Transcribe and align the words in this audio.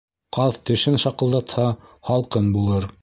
Ҡаҙ 0.37 0.55
тешен 0.69 0.97
шаҡылдатһа, 1.03 1.67
һалҡын 2.11 2.53
булыр. 2.57 2.89